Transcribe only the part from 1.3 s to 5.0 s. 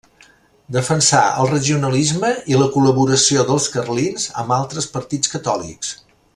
el regionalisme i la col·laboració dels carlins amb altres